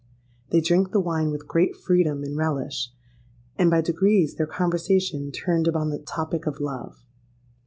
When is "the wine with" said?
0.93-1.47